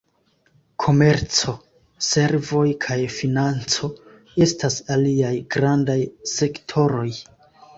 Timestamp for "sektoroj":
6.37-7.09